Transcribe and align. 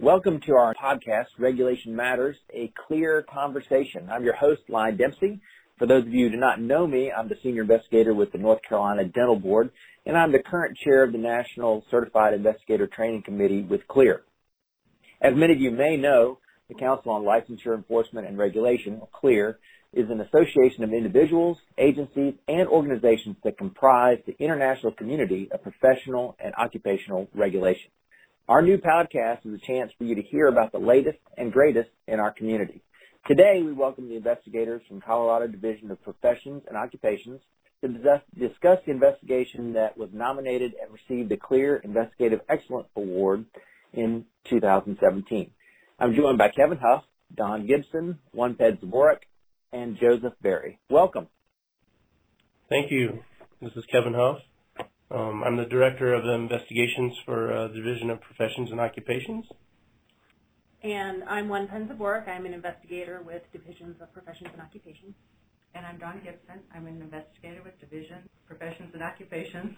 Welcome 0.00 0.38
to 0.46 0.52
our 0.52 0.76
podcast, 0.76 1.26
Regulation 1.40 1.96
Matters, 1.96 2.36
a 2.54 2.72
clear 2.86 3.26
conversation. 3.28 4.08
I'm 4.08 4.22
your 4.22 4.36
host, 4.36 4.62
Lyon 4.68 4.96
Dempsey. 4.96 5.40
For 5.76 5.86
those 5.88 6.04
of 6.04 6.14
you 6.14 6.26
who 6.26 6.30
do 6.30 6.36
not 6.36 6.60
know 6.60 6.86
me, 6.86 7.10
I'm 7.10 7.28
the 7.28 7.34
senior 7.42 7.62
investigator 7.62 8.14
with 8.14 8.30
the 8.30 8.38
North 8.38 8.62
Carolina 8.62 9.06
Dental 9.06 9.34
Board, 9.34 9.72
and 10.06 10.16
I'm 10.16 10.30
the 10.30 10.38
current 10.38 10.76
chair 10.76 11.02
of 11.02 11.10
the 11.10 11.18
National 11.18 11.84
Certified 11.90 12.32
Investigator 12.32 12.86
Training 12.86 13.24
Committee 13.24 13.62
with 13.62 13.88
CLEAR. 13.88 14.22
As 15.20 15.34
many 15.34 15.52
of 15.52 15.60
you 15.60 15.72
may 15.72 15.96
know, 15.96 16.38
the 16.68 16.76
Council 16.76 17.10
on 17.10 17.24
Licensure 17.24 17.74
Enforcement 17.74 18.28
and 18.28 18.38
Regulation, 18.38 18.98
or 19.00 19.08
CLEAR, 19.12 19.58
is 19.92 20.08
an 20.10 20.20
association 20.20 20.84
of 20.84 20.92
individuals, 20.92 21.58
agencies, 21.76 22.34
and 22.46 22.68
organizations 22.68 23.34
that 23.42 23.58
comprise 23.58 24.18
the 24.26 24.36
international 24.38 24.92
community 24.92 25.48
of 25.50 25.60
professional 25.64 26.36
and 26.38 26.54
occupational 26.54 27.26
regulation. 27.34 27.90
Our 28.48 28.62
new 28.62 28.78
podcast 28.78 29.44
is 29.44 29.52
a 29.52 29.58
chance 29.58 29.92
for 29.98 30.04
you 30.04 30.14
to 30.14 30.22
hear 30.22 30.46
about 30.46 30.72
the 30.72 30.78
latest 30.78 31.18
and 31.36 31.52
greatest 31.52 31.90
in 32.06 32.18
our 32.18 32.30
community. 32.30 32.80
Today, 33.26 33.60
we 33.62 33.74
welcome 33.74 34.08
the 34.08 34.16
investigators 34.16 34.80
from 34.88 35.02
Colorado 35.02 35.48
Division 35.48 35.90
of 35.90 36.02
Professions 36.02 36.62
and 36.66 36.74
Occupations 36.74 37.42
to 37.82 37.88
discuss 37.88 38.78
the 38.86 38.90
investigation 38.90 39.74
that 39.74 39.98
was 39.98 40.08
nominated 40.14 40.72
and 40.80 40.90
received 40.90 41.28
the 41.28 41.36
Clear 41.36 41.76
Investigative 41.76 42.40
Excellence 42.48 42.88
Award 42.96 43.44
in 43.92 44.24
2017. 44.48 45.50
I'm 45.98 46.14
joined 46.14 46.38
by 46.38 46.48
Kevin 46.48 46.78
Huff, 46.78 47.04
Don 47.34 47.66
Gibson, 47.66 48.18
Onped 48.34 48.80
Zborek, 48.80 49.24
and 49.74 49.98
Joseph 50.00 50.32
Berry. 50.40 50.78
Welcome. 50.88 51.26
Thank 52.70 52.90
you. 52.90 53.22
This 53.60 53.72
is 53.76 53.84
Kevin 53.92 54.14
Huff. 54.14 54.38
Um, 55.10 55.42
I'm 55.42 55.56
the 55.56 55.64
Director 55.64 56.12
of 56.12 56.26
Investigations 56.26 57.16
for 57.24 57.50
uh, 57.50 57.68
the 57.68 57.74
Division 57.74 58.10
of 58.10 58.20
Professions 58.20 58.70
and 58.70 58.78
Occupations. 58.78 59.46
And 60.82 61.24
I'm 61.24 61.48
Onped 61.48 61.88
Zborek. 61.88 62.28
I'm 62.28 62.44
an 62.44 62.52
investigator 62.52 63.22
with 63.24 63.42
Divisions 63.50 63.96
of 64.02 64.12
Professions 64.12 64.50
and 64.52 64.60
Occupations. 64.60 65.14
And 65.74 65.86
I'm 65.86 65.98
Don 65.98 66.20
Gibson. 66.22 66.60
I'm 66.74 66.86
an 66.86 67.00
investigator 67.00 67.62
with 67.64 67.80
Division 67.80 68.28
Professions 68.46 68.90
and 68.92 69.02
Occupations. 69.02 69.76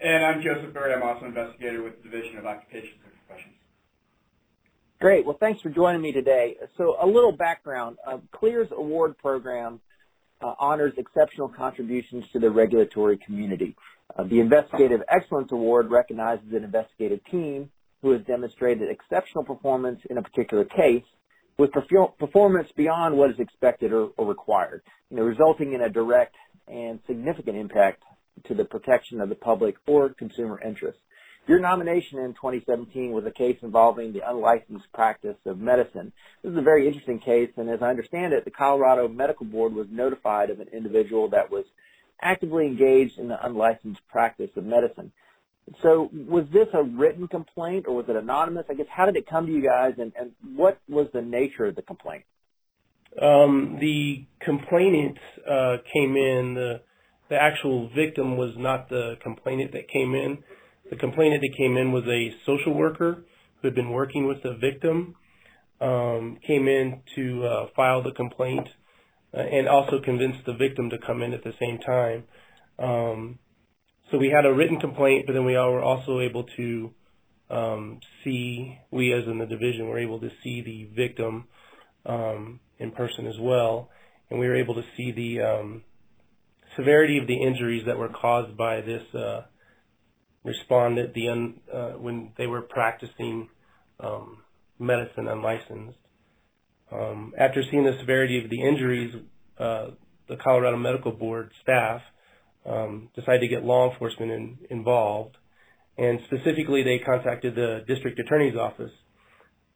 And 0.00 0.24
I'm 0.24 0.40
Joseph 0.40 0.72
Berry. 0.72 0.94
I'm 0.94 1.02
also 1.02 1.26
an 1.26 1.36
investigator 1.36 1.82
with 1.82 2.02
Division 2.02 2.38
of 2.38 2.46
Occupations 2.46 2.98
and 3.04 3.12
Professions. 3.26 3.54
Great. 5.02 5.26
Well, 5.26 5.36
thanks 5.38 5.60
for 5.60 5.68
joining 5.68 6.00
me 6.00 6.12
today. 6.12 6.56
So 6.78 6.96
a 6.98 7.06
little 7.06 7.32
background. 7.32 7.98
Uh, 8.06 8.18
CLEAR's 8.32 8.68
award 8.72 9.18
program 9.18 9.80
uh, 10.40 10.54
honors 10.58 10.94
exceptional 10.96 11.48
contributions 11.48 12.24
to 12.32 12.38
the 12.38 12.50
regulatory 12.50 13.18
community. 13.18 13.76
Uh, 14.16 14.24
the 14.24 14.40
Investigative 14.40 15.02
Excellence 15.08 15.52
Award 15.52 15.90
recognizes 15.90 16.52
an 16.52 16.64
investigative 16.64 17.20
team 17.30 17.70
who 18.02 18.10
has 18.12 18.22
demonstrated 18.22 18.90
exceptional 18.90 19.44
performance 19.44 20.00
in 20.08 20.18
a 20.18 20.22
particular 20.22 20.64
case 20.64 21.04
with 21.58 21.70
performance 22.18 22.68
beyond 22.74 23.16
what 23.16 23.30
is 23.30 23.38
expected 23.38 23.92
or, 23.92 24.08
or 24.16 24.26
required, 24.26 24.82
you 25.10 25.18
know, 25.18 25.22
resulting 25.22 25.74
in 25.74 25.82
a 25.82 25.90
direct 25.90 26.34
and 26.66 27.00
significant 27.06 27.56
impact 27.56 28.02
to 28.44 28.54
the 28.54 28.64
protection 28.64 29.20
of 29.20 29.28
the 29.28 29.34
public 29.34 29.76
or 29.86 30.08
consumer 30.08 30.58
interests. 30.64 31.00
Your 31.46 31.58
nomination 31.58 32.18
in 32.18 32.32
2017 32.34 33.12
was 33.12 33.26
a 33.26 33.30
case 33.30 33.58
involving 33.62 34.12
the 34.12 34.28
unlicensed 34.28 34.90
practice 34.94 35.36
of 35.44 35.58
medicine. 35.58 36.12
This 36.42 36.52
is 36.52 36.58
a 36.58 36.62
very 36.62 36.86
interesting 36.86 37.18
case, 37.18 37.50
and 37.56 37.68
as 37.68 37.82
I 37.82 37.88
understand 37.88 38.32
it, 38.32 38.44
the 38.44 38.50
Colorado 38.50 39.08
Medical 39.08 39.46
Board 39.46 39.74
was 39.74 39.88
notified 39.90 40.50
of 40.50 40.60
an 40.60 40.68
individual 40.72 41.28
that 41.30 41.50
was 41.50 41.64
actively 42.22 42.66
engaged 42.66 43.18
in 43.18 43.28
the 43.28 43.44
unlicensed 43.44 44.00
practice 44.08 44.50
of 44.56 44.64
medicine. 44.64 45.12
So 45.82 46.10
was 46.12 46.46
this 46.52 46.66
a 46.74 46.82
written 46.82 47.28
complaint 47.28 47.86
or 47.86 47.94
was 47.94 48.06
it 48.08 48.16
anonymous? 48.16 48.66
I 48.68 48.74
guess 48.74 48.86
how 48.90 49.06
did 49.06 49.16
it 49.16 49.26
come 49.28 49.46
to 49.46 49.52
you 49.52 49.62
guys 49.62 49.94
and, 49.98 50.12
and 50.18 50.32
what 50.56 50.80
was 50.88 51.06
the 51.12 51.22
nature 51.22 51.66
of 51.66 51.76
the 51.76 51.82
complaint? 51.82 52.24
Um, 53.20 53.78
the 53.80 54.24
complainant 54.40 55.18
uh, 55.48 55.78
came 55.92 56.16
in, 56.16 56.54
the, 56.54 56.80
the 57.28 57.40
actual 57.40 57.88
victim 57.94 58.36
was 58.36 58.54
not 58.56 58.88
the 58.88 59.16
complainant 59.22 59.72
that 59.72 59.88
came 59.88 60.14
in. 60.14 60.38
The 60.90 60.96
complainant 60.96 61.42
that 61.42 61.56
came 61.56 61.76
in 61.76 61.92
was 61.92 62.04
a 62.06 62.34
social 62.44 62.74
worker 62.74 63.24
who 63.60 63.68
had 63.68 63.74
been 63.74 63.90
working 63.90 64.26
with 64.26 64.42
the 64.42 64.54
victim, 64.54 65.14
um, 65.80 66.38
came 66.46 66.68
in 66.68 67.02
to 67.14 67.44
uh, 67.44 67.66
file 67.74 68.02
the 68.02 68.12
complaint, 68.12 68.68
and 69.32 69.68
also 69.68 70.00
convince 70.00 70.36
the 70.44 70.54
victim 70.54 70.90
to 70.90 70.98
come 70.98 71.22
in 71.22 71.32
at 71.32 71.44
the 71.44 71.54
same 71.60 71.78
time. 71.78 72.24
Um, 72.78 73.38
so 74.10 74.18
we 74.18 74.28
had 74.28 74.44
a 74.44 74.52
written 74.52 74.80
complaint, 74.80 75.26
but 75.26 75.34
then 75.34 75.44
we 75.44 75.54
were 75.54 75.82
also 75.82 76.20
able 76.20 76.44
to 76.56 76.90
um, 77.50 78.00
see, 78.24 78.78
we 78.90 79.12
as 79.12 79.24
in 79.26 79.38
the 79.38 79.46
division 79.46 79.88
were 79.88 79.98
able 79.98 80.20
to 80.20 80.30
see 80.42 80.62
the 80.62 80.88
victim 80.94 81.46
um, 82.06 82.60
in 82.78 82.90
person 82.92 83.26
as 83.26 83.38
well, 83.40 83.90
and 84.30 84.38
we 84.38 84.46
were 84.46 84.56
able 84.56 84.74
to 84.74 84.84
see 84.96 85.12
the 85.12 85.42
um, 85.42 85.82
severity 86.76 87.18
of 87.18 87.26
the 87.26 87.40
injuries 87.40 87.84
that 87.86 87.98
were 87.98 88.08
caused 88.08 88.56
by 88.56 88.80
this 88.80 89.02
uh, 89.14 89.42
responded 90.44 91.12
the 91.14 91.28
un, 91.28 91.60
uh, 91.72 91.90
when 91.90 92.32
they 92.38 92.46
were 92.46 92.62
practicing 92.62 93.48
um, 94.00 94.38
medicine 94.78 95.28
unlicensed. 95.28 95.98
Um, 96.92 97.32
after 97.38 97.62
seeing 97.70 97.84
the 97.84 97.96
severity 98.00 98.42
of 98.42 98.50
the 98.50 98.62
injuries, 98.62 99.14
uh, 99.58 99.88
the 100.28 100.36
Colorado 100.36 100.76
Medical 100.76 101.12
Board 101.12 101.50
staff 101.62 102.00
um, 102.66 103.10
decided 103.14 103.40
to 103.40 103.48
get 103.48 103.64
law 103.64 103.90
enforcement 103.90 104.30
in, 104.30 104.58
involved, 104.70 105.36
and 105.96 106.20
specifically 106.26 106.82
they 106.82 106.98
contacted 106.98 107.54
the 107.54 107.84
district 107.86 108.18
attorney's 108.18 108.56
office, 108.56 108.92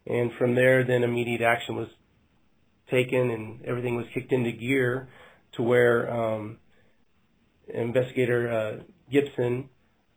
and 0.07 0.31
from 0.39 0.55
there 0.55 0.85
then 0.85 1.03
immediate 1.03 1.41
action 1.43 1.77
was 1.77 1.89
taken 2.91 3.31
and 3.31 3.65
everything 3.65 3.97
was 3.97 4.07
kicked 4.13 4.33
into 4.33 4.53
gear 4.53 5.09
to 5.53 5.63
where 5.63 6.13
um, 6.13 6.59
investigator 7.73 8.51
uh, 8.51 8.83
Gibson 9.11 9.69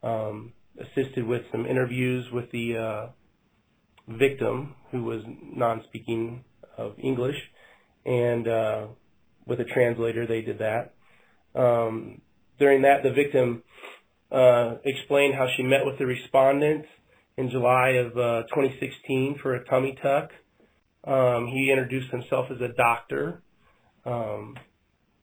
um, 0.03 0.53
assisted 0.79 1.25
with 1.25 1.43
some 1.51 1.65
interviews 1.65 2.25
with 2.31 2.51
the 2.51 2.77
uh, 2.77 3.07
victim 4.07 4.75
who 4.91 5.03
was 5.03 5.21
non-speaking 5.25 6.43
of 6.77 6.93
English, 6.97 7.35
and 8.05 8.47
uh, 8.47 8.87
with 9.45 9.59
a 9.59 9.65
translator 9.65 10.25
they 10.27 10.41
did 10.41 10.59
that. 10.59 10.93
Um, 11.55 12.21
during 12.59 12.83
that, 12.83 13.03
the 13.03 13.11
victim 13.11 13.63
uh, 14.31 14.75
explained 14.83 15.35
how 15.35 15.47
she 15.55 15.63
met 15.63 15.85
with 15.85 15.97
the 15.97 16.05
respondent 16.05 16.85
in 17.37 17.49
July 17.49 17.89
of 17.91 18.17
uh, 18.17 18.43
2016 18.53 19.39
for 19.41 19.55
a 19.55 19.65
tummy 19.65 19.97
tuck. 20.01 20.31
Um, 21.05 21.47
he 21.47 21.71
introduced 21.71 22.11
himself 22.11 22.47
as 22.51 22.59
a 22.59 22.73
doctor, 22.75 23.41
um, 24.05 24.57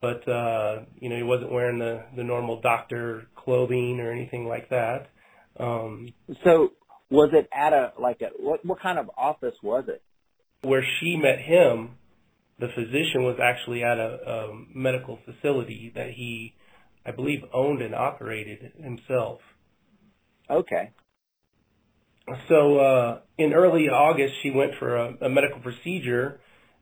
but 0.00 0.26
uh, 0.28 0.84
you 1.00 1.10
know 1.10 1.16
he 1.16 1.22
wasn't 1.22 1.52
wearing 1.52 1.78
the 1.78 2.04
the 2.16 2.24
normal 2.24 2.60
doctor 2.60 3.26
clothing 3.34 4.00
or 4.00 4.10
anything 4.10 4.46
like 4.46 4.70
that. 4.70 5.10
Um, 5.58 6.14
so 6.42 6.72
was 7.10 7.30
it 7.32 7.48
at 7.52 7.72
a 7.72 7.92
like 8.00 8.22
a 8.22 8.30
what 8.38 8.64
what 8.64 8.80
kind 8.80 8.98
of 8.98 9.10
office 9.16 9.56
was 9.62 9.84
it? 9.88 10.02
Where 10.64 10.84
she 11.00 11.16
met 11.16 11.40
him, 11.40 11.96
the 12.58 12.68
physician 12.74 13.24
was 13.24 13.38
actually 13.42 13.82
at 13.82 13.98
a, 13.98 14.18
a 14.26 14.64
medical 14.74 15.18
facility 15.24 15.92
that 15.94 16.10
he, 16.10 16.54
I 17.04 17.10
believe, 17.10 17.40
owned 17.52 17.82
and 17.82 17.94
operated 17.94 18.72
himself. 18.82 19.40
Okay. 20.48 20.90
So 22.48 22.78
uh, 22.78 23.18
in 23.36 23.52
early 23.52 23.88
August, 23.88 24.34
she 24.42 24.50
went 24.50 24.72
for 24.78 24.96
a, 24.96 25.14
a 25.22 25.28
medical 25.28 25.60
procedure, 25.60 26.40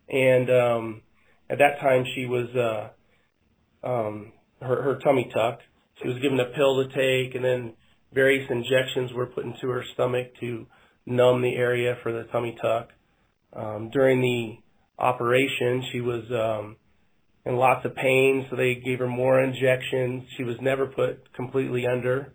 and 0.09 0.49
um, 0.51 1.03
at 1.51 1.59
that 1.59 1.81
time 1.81 2.05
she 2.15 2.27
was 2.27 2.49
uh, 2.55 3.87
um, 3.87 4.33
her 4.61 4.83
her 4.83 4.99
tummy 5.03 5.31
tucked. 5.35 5.63
She 6.01 6.09
was 6.09 6.19
given 6.19 6.39
a 6.39 6.55
pill 6.57 6.85
to 6.85 6.89
take, 6.89 7.35
and 7.35 7.45
then 7.45 7.75
various 8.13 8.49
injections 8.51 9.13
were 9.13 9.27
put 9.27 9.45
into 9.45 9.69
her 9.69 9.85
stomach 9.95 10.29
to 10.41 10.67
numb 11.07 11.43
the 11.43 11.57
area 11.57 11.97
for 12.03 12.13
the 12.13 12.25
tummy 12.31 12.57
tuck. 12.61 12.91
Um, 13.55 13.91
during 13.93 14.21
the 14.21 14.59
operation, 15.03 15.85
she 15.93 16.01
was 16.01 16.25
um, 16.31 16.77
in 17.45 17.57
lots 17.57 17.85
of 17.85 17.95
pain, 17.95 18.47
so 18.49 18.57
they 18.57 18.75
gave 18.75 19.01
her 19.01 19.09
more 19.09 19.43
injections. 19.43 20.25
She 20.37 20.45
was 20.45 20.57
never 20.61 20.87
put 20.87 21.33
completely 21.35 21.87
under, 21.87 22.35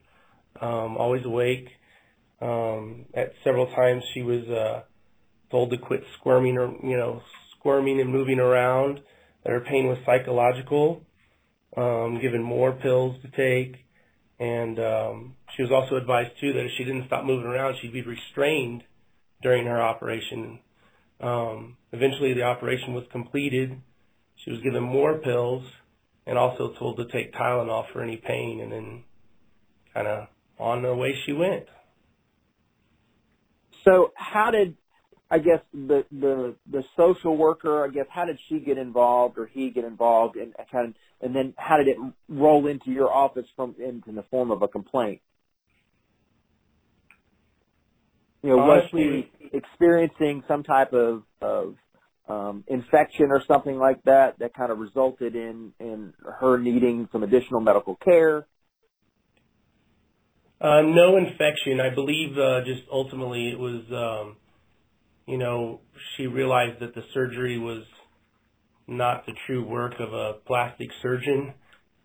um, 0.61 0.97
always 0.97 1.25
awake. 1.25 1.67
Um, 2.41 3.05
at 3.15 3.33
several 3.43 3.67
times, 3.67 4.03
she 4.13 4.21
was 4.21 4.47
uh, 4.47 4.83
told 5.49 5.71
to 5.71 5.77
quit 5.77 6.03
squirming 6.19 6.57
or 6.57 6.73
you 6.83 6.97
know 6.97 7.21
squirming 7.57 7.99
and 7.99 8.11
moving 8.11 8.39
around. 8.39 8.99
That 9.43 9.51
her 9.51 9.61
pain 9.61 9.87
was 9.87 9.97
psychological. 10.05 11.03
Um, 11.75 12.19
given 12.19 12.41
more 12.41 12.71
pills 12.71 13.17
to 13.21 13.29
take. 13.29 13.85
And 14.39 14.79
um, 14.79 15.35
she 15.55 15.61
was 15.61 15.71
also 15.71 15.95
advised 15.95 16.31
too 16.41 16.53
that 16.53 16.65
if 16.65 16.71
she 16.77 16.83
didn't 16.83 17.05
stop 17.05 17.23
moving 17.23 17.45
around, 17.45 17.75
she'd 17.79 17.93
be 17.93 18.01
restrained 18.01 18.83
during 19.43 19.65
her 19.65 19.79
operation. 19.79 20.59
Um, 21.19 21.77
eventually, 21.91 22.33
the 22.33 22.43
operation 22.43 22.93
was 22.93 23.03
completed. 23.11 23.81
She 24.43 24.51
was 24.51 24.61
given 24.61 24.83
more 24.83 25.17
pills 25.17 25.63
and 26.25 26.37
also 26.37 26.73
told 26.77 26.97
to 26.97 27.05
take 27.05 27.33
Tylenol 27.33 27.91
for 27.91 28.03
any 28.03 28.17
pain, 28.17 28.61
and 28.61 28.71
then 28.71 29.03
kind 29.93 30.07
of 30.07 30.27
on 30.59 30.83
her 30.83 30.95
way 30.95 31.15
she 31.25 31.33
went. 31.33 31.65
So, 33.85 34.11
how 34.15 34.51
did 34.51 34.75
I 35.29 35.39
guess 35.39 35.59
the 35.73 36.05
the 36.11 36.55
the 36.71 36.83
social 36.95 37.35
worker, 37.35 37.85
I 37.85 37.89
guess, 37.89 38.05
how 38.09 38.25
did 38.25 38.39
she 38.47 38.59
get 38.59 38.77
involved 38.77 39.37
or 39.37 39.45
he 39.45 39.69
get 39.69 39.83
involved, 39.83 40.37
and 40.37 40.53
kind 40.71 40.89
of, 40.89 40.93
and 41.21 41.35
then 41.35 41.53
how 41.57 41.77
did 41.77 41.87
it 41.89 41.97
roll 42.29 42.67
into 42.67 42.91
your 42.91 43.11
office 43.11 43.45
from 43.55 43.75
into 43.79 44.11
the 44.13 44.23
form 44.23 44.51
of 44.51 44.61
a 44.61 44.67
complaint? 44.67 45.21
You 48.41 48.55
know, 48.55 48.81
she 48.91 49.29
experiencing 49.53 50.43
some 50.47 50.63
type 50.63 50.93
of 50.93 51.23
of 51.41 51.75
um, 52.27 52.63
infection 52.67 53.27
or 53.29 53.41
something 53.47 53.77
like 53.77 54.03
that 54.03 54.39
that 54.39 54.53
kind 54.53 54.71
of 54.71 54.79
resulted 54.79 55.35
in 55.35 55.73
in 55.79 56.13
her 56.39 56.57
needing 56.57 57.07
some 57.11 57.23
additional 57.23 57.61
medical 57.61 57.95
care? 57.95 58.45
Uh, 60.59 60.81
no 60.81 61.17
infection. 61.17 61.79
I 61.79 61.93
believe 61.93 62.37
uh, 62.37 62.61
just 62.65 62.81
ultimately 62.91 63.49
it 63.49 63.59
was, 63.59 63.83
um, 63.91 64.37
you 65.27 65.37
know, 65.37 65.81
she 66.15 66.25
realized 66.25 66.79
that 66.79 66.95
the 66.95 67.03
surgery 67.13 67.59
was 67.59 67.83
not 68.87 69.25
the 69.27 69.33
true 69.45 69.63
work 69.63 69.93
of 69.99 70.13
a 70.13 70.33
plastic 70.47 70.89
surgeon, 71.01 71.53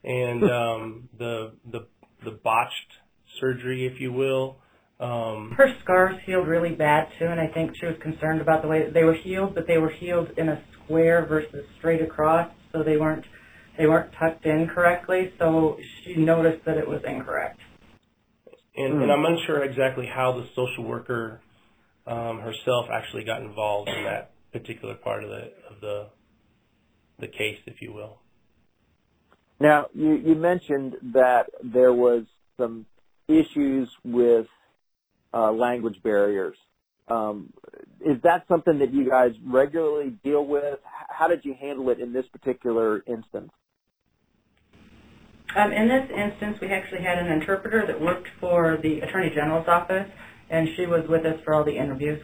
and 0.04 0.44
um, 0.50 1.08
the 1.18 1.52
the 1.70 1.86
the 2.24 2.30
botched 2.30 2.92
surgery, 3.40 3.86
if 3.86 4.00
you 4.00 4.12
will. 4.12 4.58
Um, 5.02 5.50
Her 5.56 5.74
scars 5.82 6.14
healed 6.24 6.46
really 6.46 6.74
bad 6.74 7.08
too, 7.18 7.26
and 7.26 7.40
I 7.40 7.48
think 7.48 7.72
she 7.78 7.86
was 7.86 7.96
concerned 8.00 8.40
about 8.40 8.62
the 8.62 8.68
way 8.68 8.84
that 8.84 8.94
they 8.94 9.02
were 9.02 9.14
healed, 9.14 9.52
but 9.52 9.66
they 9.66 9.78
were 9.78 9.90
healed 9.90 10.28
in 10.36 10.48
a 10.48 10.62
square 10.84 11.26
versus 11.26 11.64
straight 11.78 12.00
across, 12.00 12.48
so 12.70 12.84
they 12.84 12.96
weren't 12.96 13.24
they 13.76 13.86
weren't 13.86 14.12
tucked 14.12 14.46
in 14.46 14.68
correctly. 14.68 15.32
So 15.40 15.76
she 16.04 16.14
noticed 16.14 16.64
that 16.66 16.76
it 16.76 16.86
was 16.88 17.00
incorrect. 17.04 17.58
and, 18.76 19.02
and 19.02 19.10
I'm 19.10 19.24
unsure 19.24 19.64
exactly 19.64 20.06
how 20.06 20.32
the 20.32 20.46
social 20.54 20.84
worker 20.84 21.40
um, 22.06 22.40
herself 22.40 22.86
actually 22.92 23.24
got 23.24 23.42
involved 23.42 23.88
in 23.88 24.04
that 24.04 24.30
particular 24.52 24.94
part 24.94 25.24
of 25.24 25.30
the 25.30 25.52
of 25.68 25.80
the 25.80 26.06
the 27.18 27.26
case, 27.26 27.58
if 27.66 27.82
you 27.82 27.92
will. 27.92 28.18
Now, 29.58 29.86
you, 29.94 30.14
you 30.14 30.34
mentioned 30.34 30.94
that 31.14 31.46
there 31.62 31.92
was 31.92 32.24
some 32.56 32.86
issues 33.28 33.88
with 34.04 34.46
uh, 35.34 35.52
language 35.52 36.02
barriers. 36.02 36.56
Um, 37.08 37.52
is 38.00 38.20
that 38.22 38.44
something 38.48 38.78
that 38.78 38.92
you 38.92 39.08
guys 39.08 39.32
regularly 39.44 40.10
deal 40.24 40.46
with? 40.46 40.78
How 41.08 41.28
did 41.28 41.44
you 41.44 41.54
handle 41.60 41.90
it 41.90 42.00
in 42.00 42.12
this 42.12 42.26
particular 42.32 43.02
instance? 43.06 43.50
Um, 45.54 45.72
in 45.72 45.88
this 45.88 46.08
instance, 46.16 46.58
we 46.60 46.68
actually 46.68 47.02
had 47.02 47.18
an 47.18 47.26
interpreter 47.26 47.86
that 47.86 48.00
worked 48.00 48.28
for 48.40 48.78
the 48.82 49.00
Attorney 49.00 49.30
General's 49.30 49.68
office, 49.68 50.08
and 50.48 50.68
she 50.76 50.86
was 50.86 51.06
with 51.08 51.26
us 51.26 51.38
for 51.44 51.54
all 51.54 51.64
the 51.64 51.76
interviews. 51.76 52.22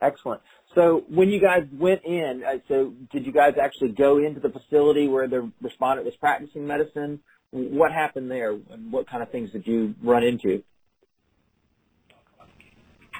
Excellent. 0.00 0.40
So 0.74 1.04
when 1.08 1.28
you 1.28 1.40
guys 1.40 1.62
went 1.72 2.04
in, 2.04 2.42
uh, 2.46 2.58
so 2.68 2.92
did 3.12 3.24
you 3.26 3.32
guys 3.32 3.54
actually 3.62 3.92
go 3.92 4.18
into 4.18 4.40
the 4.40 4.50
facility 4.50 5.06
where 5.06 5.28
the 5.28 5.50
respondent 5.60 6.04
was 6.04 6.16
practicing 6.16 6.66
medicine? 6.66 7.20
What 7.50 7.92
happened 7.92 8.30
there, 8.30 8.52
and 8.52 8.90
what 8.90 9.08
kind 9.08 9.22
of 9.22 9.30
things 9.30 9.50
did 9.52 9.66
you 9.66 9.94
run 10.02 10.24
into? 10.24 10.62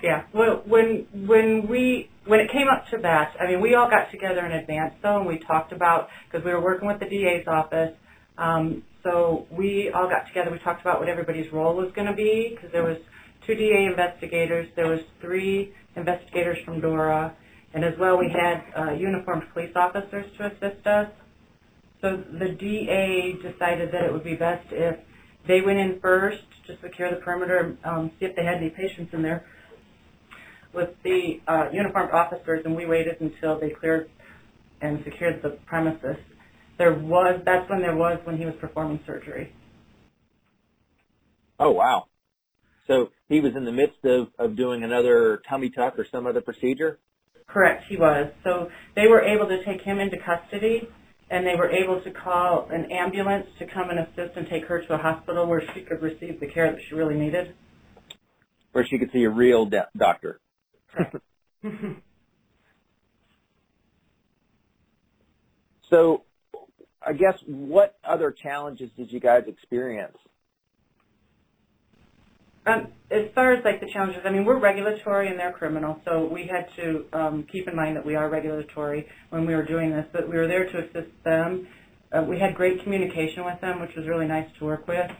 Yeah. 0.02 0.24
Well, 0.32 0.62
when 0.66 1.06
when 1.26 1.68
we 1.68 2.10
when 2.26 2.40
it 2.40 2.50
came 2.50 2.68
up 2.68 2.86
to 2.90 2.98
that, 2.98 3.34
I 3.40 3.46
mean, 3.46 3.60
we 3.60 3.74
all 3.74 3.88
got 3.88 4.10
together 4.10 4.44
in 4.44 4.52
advance 4.52 4.94
though, 5.02 5.18
and 5.18 5.26
we 5.26 5.38
talked 5.38 5.72
about 5.72 6.08
because 6.26 6.44
we 6.44 6.52
were 6.52 6.60
working 6.60 6.88
with 6.88 7.00
the 7.00 7.08
DA's 7.08 7.46
office. 7.46 7.94
Um, 8.36 8.82
so 9.02 9.46
we 9.50 9.90
all 9.90 10.08
got 10.08 10.26
together. 10.26 10.50
We 10.50 10.58
talked 10.58 10.80
about 10.80 10.98
what 10.98 11.08
everybody's 11.08 11.52
role 11.52 11.76
was 11.76 11.92
going 11.94 12.08
to 12.08 12.14
be 12.14 12.50
because 12.54 12.72
there 12.72 12.82
was 12.82 12.98
two 13.46 13.54
DA 13.54 13.86
investigators, 13.86 14.68
there 14.76 14.88
was 14.88 15.00
three 15.20 15.72
investigators 15.96 16.58
from 16.64 16.80
DORA, 16.80 17.32
and 17.74 17.84
as 17.84 17.94
well 17.98 18.18
we 18.18 18.28
had 18.28 18.64
uh, 18.76 18.92
uniformed 18.92 19.44
police 19.52 19.72
officers 19.76 20.26
to 20.38 20.46
assist 20.46 20.86
us. 20.86 21.08
So 22.04 22.22
the 22.38 22.50
DA 22.50 23.32
decided 23.32 23.90
that 23.92 24.04
it 24.04 24.12
would 24.12 24.24
be 24.24 24.34
best 24.34 24.66
if 24.70 24.98
they 25.48 25.62
went 25.62 25.78
in 25.78 26.00
first 26.00 26.42
to 26.66 26.76
secure 26.82 27.08
the 27.08 27.16
perimeter, 27.16 27.78
um, 27.82 28.10
see 28.20 28.26
if 28.26 28.36
they 28.36 28.44
had 28.44 28.58
any 28.58 28.68
patients 28.68 29.14
in 29.14 29.22
there 29.22 29.46
with 30.74 30.90
the 31.02 31.40
uh, 31.48 31.70
uniformed 31.72 32.10
officers, 32.10 32.60
and 32.66 32.76
we 32.76 32.84
waited 32.84 33.22
until 33.22 33.58
they 33.58 33.70
cleared 33.70 34.10
and 34.82 35.02
secured 35.02 35.40
the 35.40 35.56
premises. 35.64 36.18
There 36.76 36.92
was 36.92 37.40
that's 37.46 37.70
when 37.70 37.80
there 37.80 37.96
was 37.96 38.18
when 38.24 38.36
he 38.36 38.44
was 38.44 38.54
performing 38.60 39.00
surgery. 39.06 39.54
Oh 41.58 41.70
wow! 41.70 42.08
So 42.86 43.12
he 43.30 43.40
was 43.40 43.56
in 43.56 43.64
the 43.64 43.72
midst 43.72 44.04
of, 44.04 44.28
of 44.38 44.56
doing 44.56 44.84
another 44.84 45.40
tummy 45.48 45.70
tuck 45.70 45.98
or 45.98 46.04
some 46.12 46.26
other 46.26 46.42
procedure. 46.42 46.98
Correct, 47.46 47.84
he 47.88 47.96
was. 47.96 48.30
So 48.42 48.70
they 48.94 49.06
were 49.06 49.22
able 49.22 49.46
to 49.46 49.64
take 49.64 49.80
him 49.80 50.00
into 50.00 50.18
custody, 50.18 50.86
and 51.30 51.46
they 51.46 51.56
were 51.56 51.70
able 51.70 52.00
to 52.02 52.10
call 52.10 52.68
an 52.70 52.90
ambulance 52.92 53.46
to 53.58 53.66
come 53.66 53.90
and 53.90 53.98
assist 54.00 54.36
and 54.36 54.48
take 54.48 54.64
her 54.66 54.82
to 54.82 54.94
a 54.94 54.98
hospital 54.98 55.46
where 55.46 55.62
she 55.74 55.80
could 55.82 56.02
receive 56.02 56.38
the 56.40 56.46
care 56.46 56.70
that 56.70 56.80
she 56.88 56.94
really 56.94 57.14
needed. 57.16 57.54
where 58.72 58.86
she 58.86 58.98
could 58.98 59.10
see 59.12 59.24
a 59.24 59.30
real 59.30 59.66
de- 59.66 59.88
doctor. 59.96 60.40
So, 65.90 66.22
I 67.06 67.12
guess 67.12 67.38
what 67.46 67.96
other 68.02 68.32
challenges 68.32 68.90
did 68.96 69.12
you 69.12 69.20
guys 69.20 69.44
experience? 69.46 70.16
Um, 72.66 72.88
as 73.10 73.26
far 73.34 73.52
as 73.52 73.62
like 73.62 73.80
the 73.80 73.90
challenges, 73.92 74.22
I 74.24 74.30
mean, 74.30 74.44
we're 74.44 74.58
regulatory 74.58 75.28
and 75.28 75.38
they're 75.38 75.52
criminal, 75.52 76.00
so 76.06 76.24
we 76.24 76.46
had 76.46 76.66
to 76.76 77.04
um, 77.12 77.46
keep 77.50 77.68
in 77.68 77.76
mind 77.76 77.96
that 77.96 78.06
we 78.06 78.14
are 78.14 78.30
regulatory 78.30 79.06
when 79.28 79.46
we 79.46 79.54
were 79.54 79.64
doing 79.64 79.90
this. 79.90 80.06
But 80.12 80.28
we 80.28 80.36
were 80.36 80.48
there 80.48 80.64
to 80.64 80.78
assist 80.78 81.12
them. 81.24 81.68
Uh, 82.10 82.22
we 82.22 82.38
had 82.38 82.54
great 82.54 82.82
communication 82.82 83.44
with 83.44 83.60
them, 83.60 83.80
which 83.80 83.94
was 83.94 84.06
really 84.06 84.26
nice 84.26 84.48
to 84.58 84.64
work 84.64 84.88
with. 84.88 85.10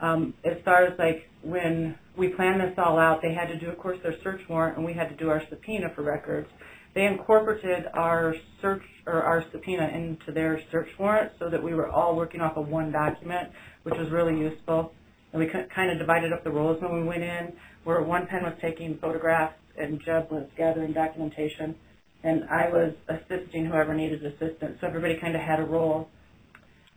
Um, 0.00 0.34
as 0.44 0.58
far 0.64 0.84
as 0.84 0.96
like 0.98 1.28
when 1.42 1.98
we 2.16 2.28
planned 2.28 2.60
this 2.60 2.74
all 2.78 2.98
out, 2.98 3.20
they 3.20 3.34
had 3.34 3.48
to 3.48 3.58
do, 3.58 3.68
of 3.68 3.78
course, 3.78 3.98
their 4.02 4.20
search 4.22 4.42
warrant, 4.48 4.76
and 4.76 4.86
we 4.86 4.92
had 4.92 5.08
to 5.08 5.16
do 5.16 5.28
our 5.28 5.42
subpoena 5.48 5.90
for 5.94 6.02
records. 6.02 6.48
They 6.94 7.06
incorporated 7.06 7.86
our 7.94 8.36
search 8.60 8.82
or 9.06 9.22
our 9.22 9.44
subpoena 9.50 9.88
into 9.88 10.30
their 10.30 10.60
search 10.70 10.88
warrant, 10.98 11.32
so 11.40 11.48
that 11.48 11.60
we 11.60 11.74
were 11.74 11.88
all 11.88 12.14
working 12.14 12.40
off 12.40 12.56
of 12.56 12.68
one 12.68 12.92
document, 12.92 13.50
which 13.82 13.96
was 13.98 14.08
really 14.10 14.38
useful 14.38 14.92
and 15.32 15.40
we 15.40 15.46
kind 15.46 15.90
of 15.90 15.98
divided 15.98 16.32
up 16.32 16.44
the 16.44 16.50
roles 16.50 16.80
when 16.82 16.92
we 16.92 17.02
went 17.02 17.22
in, 17.22 17.52
where 17.84 18.02
one 18.02 18.26
pen 18.26 18.42
was 18.42 18.54
taking 18.60 18.98
photographs 18.98 19.54
and 19.76 20.00
Jeb 20.04 20.30
was 20.30 20.46
gathering 20.56 20.92
documentation, 20.92 21.74
and 22.22 22.44
I 22.50 22.68
was 22.68 22.92
assisting 23.08 23.66
whoever 23.66 23.94
needed 23.94 24.24
assistance. 24.24 24.78
So 24.80 24.86
everybody 24.86 25.16
kind 25.18 25.34
of 25.34 25.40
had 25.40 25.60
a 25.60 25.64
role. 25.64 26.08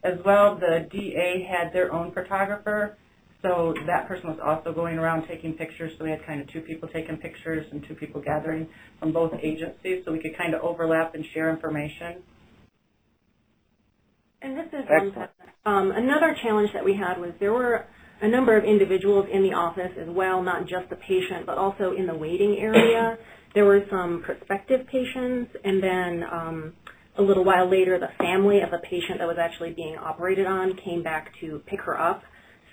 As 0.03 0.19
well, 0.23 0.55
the 0.55 0.87
DA 0.91 1.47
had 1.49 1.73
their 1.73 1.91
own 1.91 2.11
photographer, 2.11 2.97
so 3.41 3.73
that 3.87 4.07
person 4.07 4.29
was 4.29 4.39
also 4.43 4.73
going 4.73 4.97
around 4.97 5.27
taking 5.27 5.53
pictures. 5.53 5.93
So 5.97 6.03
we 6.03 6.11
had 6.11 6.25
kind 6.25 6.41
of 6.41 6.51
two 6.51 6.61
people 6.61 6.89
taking 6.89 7.17
pictures 7.17 7.65
and 7.71 7.83
two 7.87 7.95
people 7.95 8.21
gathering 8.21 8.67
from 8.99 9.13
both 9.13 9.33
agencies, 9.41 10.03
so 10.05 10.11
we 10.11 10.19
could 10.19 10.37
kind 10.37 10.53
of 10.53 10.61
overlap 10.61 11.15
and 11.15 11.25
share 11.33 11.49
information. 11.49 12.21
And 14.41 14.57
this 14.57 14.67
is 14.73 14.85
um, 15.65 15.91
another 15.91 16.35
challenge 16.43 16.71
that 16.73 16.85
we 16.85 16.93
had 16.95 17.19
was 17.19 17.31
there 17.39 17.53
were 17.53 17.85
a 18.21 18.27
number 18.27 18.57
of 18.57 18.63
individuals 18.63 19.27
in 19.31 19.43
the 19.43 19.53
office 19.53 19.91
as 19.99 20.07
well, 20.09 20.41
not 20.41 20.67
just 20.67 20.89
the 20.89 20.95
patient, 20.95 21.45
but 21.45 21.57
also 21.57 21.93
in 21.93 22.07
the 22.07 22.15
waiting 22.15 22.57
area. 22.59 23.17
There 23.55 23.63
were 23.63 23.85
some 23.89 24.21
prospective 24.21 24.85
patients, 24.87 25.55
and 25.63 25.81
then 25.81 26.25
um, 26.29 26.73
a 27.17 27.21
little 27.21 27.45
while 27.45 27.69
later, 27.71 27.97
the 27.97 28.09
family 28.21 28.59
of 28.59 28.69
the 28.69 28.79
patient 28.79 29.19
that 29.19 29.27
was 29.27 29.37
actually 29.39 29.71
being 29.71 29.95
operated 29.95 30.45
on 30.45 30.75
came 30.75 31.01
back 31.01 31.31
to 31.39 31.61
pick 31.65 31.79
her 31.79 31.97
up. 31.97 32.21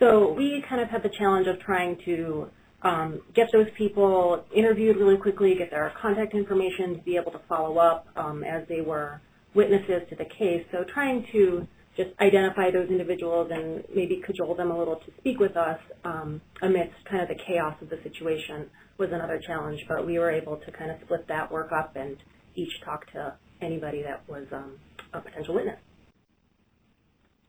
So 0.00 0.32
we 0.32 0.64
kind 0.68 0.80
of 0.80 0.88
had 0.88 1.04
the 1.04 1.10
challenge 1.16 1.46
of 1.46 1.60
trying 1.60 1.98
to 2.04 2.48
um, 2.82 3.20
get 3.32 3.48
those 3.52 3.68
people 3.78 4.44
interviewed 4.52 4.96
really 4.96 5.16
quickly, 5.16 5.54
get 5.54 5.70
their 5.70 5.92
contact 6.02 6.34
information, 6.34 6.96
to 6.96 7.02
be 7.02 7.16
able 7.16 7.30
to 7.30 7.40
follow 7.48 7.78
up 7.78 8.08
um, 8.16 8.42
as 8.42 8.66
they 8.68 8.80
were 8.80 9.20
witnesses 9.54 10.02
to 10.10 10.16
the 10.16 10.24
case. 10.24 10.64
So 10.72 10.84
trying 10.92 11.26
to 11.30 11.66
just 11.96 12.10
identify 12.20 12.70
those 12.70 12.88
individuals 12.88 13.50
and 13.52 13.84
maybe 13.94 14.22
cajole 14.24 14.54
them 14.54 14.70
a 14.70 14.78
little 14.78 14.96
to 14.96 15.12
speak 15.18 15.38
with 15.38 15.56
us 15.56 15.78
um, 16.04 16.40
amidst 16.62 16.94
kind 17.08 17.22
of 17.22 17.28
the 17.28 17.42
chaos 17.46 17.74
of 17.82 17.90
the 17.90 17.98
situation 18.02 18.70
was 18.98 19.10
another 19.12 19.40
challenge. 19.46 19.80
But 19.88 20.06
we 20.06 20.18
were 20.18 20.30
able 20.30 20.56
to 20.56 20.72
kind 20.72 20.90
of 20.90 20.98
split 21.04 21.28
that 21.28 21.52
work 21.52 21.70
up 21.72 21.96
and 21.96 22.16
each 22.54 22.72
talk 22.84 23.10
to 23.12 23.34
anybody 23.60 24.02
that 24.02 24.26
was 24.28 24.46
um, 24.52 24.78
a 25.12 25.20
potential 25.20 25.54
witness. 25.54 25.78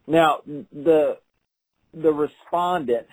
Now, 0.06 0.40
the 0.46 1.18
the 1.94 2.12
respondent, 2.12 3.06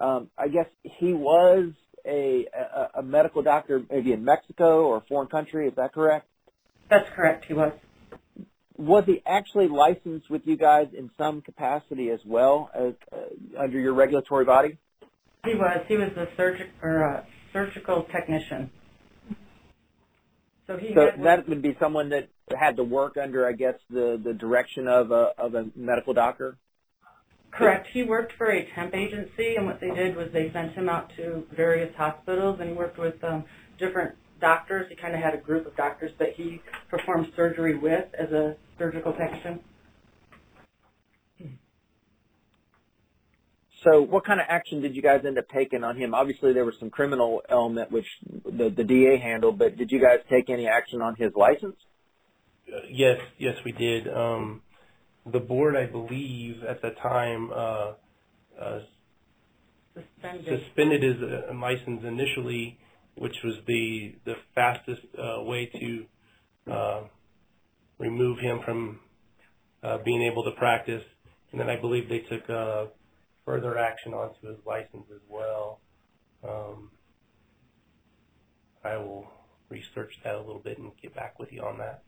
um, 0.00 0.30
I 0.38 0.48
guess 0.48 0.66
he 0.82 1.12
was 1.12 1.72
a, 2.06 2.46
a 2.54 3.00
a 3.00 3.02
medical 3.02 3.42
doctor, 3.42 3.82
maybe 3.90 4.12
in 4.12 4.24
Mexico 4.24 4.86
or 4.86 4.98
a 4.98 5.00
foreign 5.02 5.28
country. 5.28 5.68
Is 5.68 5.74
that 5.76 5.92
correct? 5.92 6.26
That's 6.88 7.08
correct, 7.14 7.44
he 7.46 7.54
was. 7.54 7.72
Was 8.76 9.04
he 9.06 9.22
actually 9.24 9.68
licensed 9.68 10.28
with 10.28 10.42
you 10.46 10.56
guys 10.56 10.88
in 10.96 11.10
some 11.16 11.42
capacity 11.42 12.10
as 12.10 12.20
well 12.24 12.70
as 12.74 12.94
uh, 13.12 13.62
under 13.62 13.78
your 13.78 13.94
regulatory 13.94 14.44
body? 14.44 14.78
He 15.44 15.54
was. 15.54 15.84
He 15.86 15.96
was 15.96 16.10
the 16.14 16.28
surgeon 16.36 16.70
or 16.82 17.04
uh, 17.04 17.24
surgical 17.52 18.04
technician. 18.10 18.70
So 20.66 20.76
he 20.78 20.94
so 20.94 21.10
that 21.22 21.48
would 21.48 21.62
be 21.62 21.76
someone 21.78 22.08
that 22.08 22.28
had 22.58 22.76
to 22.76 22.84
work 22.84 23.16
under, 23.16 23.46
I 23.46 23.52
guess, 23.52 23.74
the 23.90 24.20
the 24.22 24.32
direction 24.32 24.88
of 24.88 25.10
a 25.10 25.32
of 25.38 25.54
a 25.54 25.66
medical 25.76 26.14
doctor. 26.14 26.56
Correct. 27.50 27.86
He 27.92 28.02
worked 28.02 28.32
for 28.32 28.50
a 28.50 28.68
temp 28.74 28.94
agency, 28.94 29.54
and 29.56 29.66
what 29.66 29.80
they 29.80 29.90
did 29.90 30.16
was 30.16 30.28
they 30.32 30.50
sent 30.52 30.72
him 30.72 30.88
out 30.88 31.12
to 31.16 31.46
various 31.54 31.94
hospitals, 31.94 32.58
and 32.58 32.70
he 32.70 32.74
worked 32.74 32.98
with 32.98 33.22
um, 33.22 33.44
different 33.78 34.16
doctors. 34.40 34.88
He 34.88 34.96
kind 34.96 35.14
of 35.14 35.20
had 35.20 35.34
a 35.34 35.38
group 35.38 35.66
of 35.66 35.76
doctors 35.76 36.10
that 36.18 36.34
he 36.34 36.60
performed 36.90 37.28
surgery 37.36 37.76
with 37.76 38.06
as 38.18 38.32
a 38.32 38.56
surgical 38.78 39.12
technician. 39.12 39.60
So 43.84 44.00
what 44.00 44.24
kind 44.24 44.40
of 44.40 44.46
action 44.48 44.80
did 44.80 44.96
you 44.96 45.02
guys 45.02 45.22
end 45.26 45.38
up 45.38 45.48
taking 45.50 45.84
on 45.84 45.96
him? 45.96 46.14
Obviously, 46.14 46.54
there 46.54 46.64
was 46.64 46.74
some 46.80 46.88
criminal 46.88 47.42
element 47.48 47.90
which 47.92 48.06
the, 48.44 48.72
the 48.74 48.82
DA 48.82 49.18
handled, 49.18 49.58
but 49.58 49.76
did 49.76 49.92
you 49.92 50.00
guys 50.00 50.20
take 50.30 50.48
any 50.48 50.66
action 50.66 51.02
on 51.02 51.14
his 51.16 51.32
license? 51.36 51.76
Uh, 52.66 52.78
yes, 52.90 53.18
yes, 53.38 53.56
we 53.62 53.72
did. 53.72 54.08
Um, 54.08 54.62
the 55.30 55.38
board, 55.38 55.76
I 55.76 55.84
believe, 55.84 56.62
at 56.64 56.80
the 56.80 56.90
time 56.90 57.50
uh, 57.52 57.92
uh, 58.58 58.78
suspended. 59.94 60.60
suspended 60.62 61.02
his 61.02 61.16
uh, 61.22 61.54
license 61.54 62.02
initially, 62.04 62.78
which 63.16 63.36
was 63.44 63.54
the 63.66 64.14
the 64.24 64.34
fastest 64.54 65.02
uh, 65.18 65.42
way 65.42 65.66
to 65.66 66.72
uh, 66.72 67.00
remove 68.04 68.38
him 68.38 68.60
from 68.64 69.00
being 70.04 70.22
able 70.22 70.44
to 70.44 70.52
practice. 70.52 71.02
And 71.52 71.60
then 71.60 71.68
I 71.68 71.76
believe 71.76 72.08
they 72.08 72.20
took 72.20 72.46
further 73.44 73.78
action 73.78 74.14
onto 74.14 74.48
his 74.48 74.58
license 74.66 75.06
as 75.14 75.20
well. 75.28 75.80
Um, 76.42 76.90
I 78.84 78.96
will 78.96 79.26
research 79.68 80.18
that 80.24 80.34
a 80.34 80.38
little 80.38 80.60
bit 80.62 80.78
and 80.78 80.92
get 81.00 81.14
back 81.14 81.38
with 81.38 81.52
you 81.52 81.62
on 81.62 81.78
that. 81.78 82.02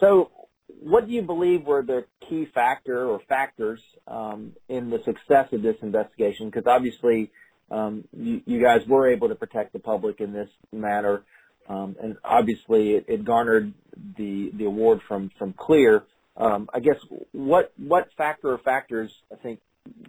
So, 0.00 0.30
what 0.66 1.06
do 1.06 1.12
you 1.12 1.22
believe 1.22 1.64
were 1.64 1.82
the 1.82 2.04
key 2.28 2.46
factor 2.54 3.06
or 3.06 3.20
factors 3.28 3.80
um, 4.06 4.52
in 4.68 4.90
the 4.90 5.02
success 5.04 5.48
of 5.52 5.62
this 5.62 5.76
investigation? 5.82 6.50
Because 6.50 6.66
obviously, 6.66 7.30
um, 7.70 8.04
you, 8.16 8.42
you, 8.46 8.62
guys 8.62 8.86
were 8.86 9.08
able 9.08 9.28
to 9.28 9.34
protect 9.34 9.72
the 9.72 9.78
public 9.78 10.20
in 10.20 10.32
this 10.32 10.48
matter, 10.72 11.24
um, 11.68 11.96
and 12.02 12.16
obviously, 12.24 12.94
it, 12.94 13.04
it, 13.08 13.24
garnered 13.24 13.72
the 14.16 14.50
the 14.54 14.64
award 14.64 15.00
from 15.06 15.30
from 15.38 15.52
Clear. 15.52 16.04
Um, 16.36 16.68
I 16.72 16.80
guess 16.80 16.96
what 17.32 17.72
what 17.76 18.08
factor 18.16 18.52
or 18.52 18.58
factors 18.58 19.12
I 19.32 19.36
think 19.36 19.60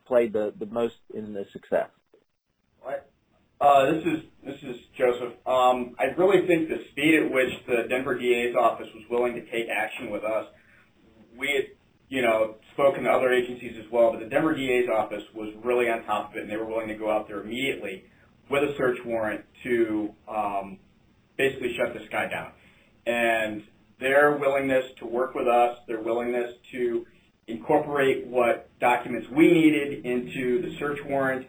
played 0.06 0.34
the, 0.34 0.54
the 0.58 0.66
most 0.68 0.96
in 1.14 1.34
the 1.34 1.46
success? 1.52 1.90
Uh, 3.62 3.92
this 3.92 4.06
is 4.06 4.20
this 4.46 4.56
is 4.64 4.78
Joseph. 4.98 5.34
Um, 5.46 5.96
I 6.00 6.06
really 6.18 6.48
think 6.48 6.70
the 6.70 6.80
speed 6.92 7.16
at 7.16 7.32
which 7.32 7.52
the 7.68 7.88
Denver 7.90 8.18
DA's 8.18 8.56
office 8.56 8.88
was 8.96 9.04
willing 9.10 9.36
to 9.36 9.42
take 9.52 9.68
action 9.70 10.10
with 10.10 10.24
us. 10.24 10.46
We 11.38 11.48
had, 11.48 11.66
you 12.08 12.22
know, 12.22 12.56
spoken 12.74 13.04
to 13.04 13.10
other 13.10 13.34
agencies 13.34 13.76
as 13.78 13.92
well, 13.92 14.12
but 14.12 14.22
the 14.22 14.28
Denver 14.28 14.56
DA's 14.56 14.88
office 14.88 15.24
was 15.36 15.54
really 15.62 15.90
on 15.90 16.06
top 16.06 16.32
of 16.32 16.38
it, 16.38 16.44
and 16.44 16.50
they 16.50 16.56
were 16.56 16.66
willing 16.66 16.88
to 16.88 16.96
go 16.96 17.12
out 17.12 17.28
there 17.28 17.42
immediately 17.42 18.06
with 18.50 18.64
a 18.64 18.76
search 18.78 18.98
warrant 19.06 19.44
to 19.64 20.14
um, 20.30 20.79
basically 21.40 21.74
shut 21.78 21.94
this 21.94 22.08
guy 22.12 22.28
down. 22.28 22.52
And 23.08 23.64
their 24.00 24.38
willingness 24.38 24.84
to 25.00 25.06
work 25.08 25.34
with 25.34 25.48
us, 25.48 25.78
their 25.88 26.02
willingness 26.02 26.54
to 26.74 27.08
incorporate 27.48 28.28
what 28.28 28.70
documents 28.80 29.28
we 29.30 29.52
needed 29.52 30.06
into 30.06 30.62
the 30.62 30.78
search 30.78 31.00
warrant 31.06 31.48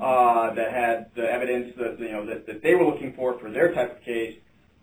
uh, 0.00 0.54
that 0.54 0.72
had 0.72 1.10
the 1.16 1.22
evidence 1.22 1.74
that 1.78 1.98
you 1.98 2.12
know 2.12 2.26
that, 2.26 2.46
that 2.46 2.62
they 2.62 2.74
were 2.74 2.84
looking 2.84 3.14
for 3.14 3.38
for 3.38 3.50
their 3.50 3.74
type 3.74 3.96
of 3.96 4.04
case 4.04 4.36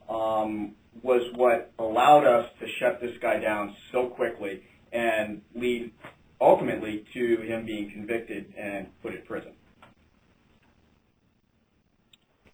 um, 0.10 0.74
was 1.04 1.22
what 1.36 1.72
allowed 1.80 2.26
us 2.26 2.50
to 2.60 2.68
shut 2.80 3.00
this 3.00 3.16
guy 3.22 3.40
down 3.40 3.76
so 3.92 4.08
quickly 4.08 4.64
and 4.92 5.42
lead 5.56 5.92
ultimately 6.42 7.06
to 7.14 7.42
him 7.42 7.66
being 7.66 7.92
convicted 7.92 8.54
and 8.58 8.88
put 9.02 9.14
in 9.14 9.22
prison. 9.22 9.52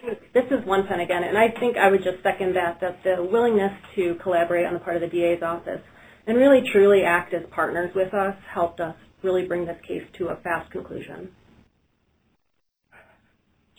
This 0.03 0.45
is 0.51 0.65
one 0.65 0.86
pen 0.86 1.00
again, 1.00 1.24
and 1.24 1.38
I 1.38 1.50
think 1.50 1.77
I 1.77 1.89
would 1.89 2.03
just 2.03 2.22
second 2.24 2.55
that, 2.57 2.81
that 2.81 3.03
the 3.03 3.24
willingness 3.24 3.72
to 3.95 4.15
collaborate 4.15 4.65
on 4.65 4.74
the 4.74 4.79
part 4.79 4.98
of 4.98 5.01
the 5.01 5.07
DA's 5.07 5.41
office 5.41 5.81
and 6.27 6.38
really 6.38 6.62
truly 6.69 7.03
act 7.03 7.33
as 7.33 7.43
partners 7.51 7.95
with 7.95 8.13
us 8.13 8.36
helped 8.53 8.81
us 8.81 8.95
really 9.22 9.45
bring 9.45 9.65
this 9.65 9.77
case 9.88 10.03
to 10.17 10.27
a 10.27 10.36
fast 10.36 10.69
conclusion. 10.72 11.31